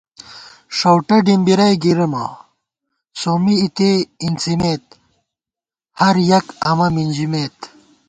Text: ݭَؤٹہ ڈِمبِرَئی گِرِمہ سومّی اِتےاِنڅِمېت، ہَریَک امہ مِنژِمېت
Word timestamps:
ݭَؤٹہ 0.77 1.17
ڈِمبِرَئی 1.25 1.75
گِرِمہ 1.83 2.25
سومّی 3.19 3.55
اِتےاِنڅِمېت، 3.63 4.85
ہَریَک 5.99 6.47
امہ 6.69 6.87
مِنژِمېت 6.95 7.57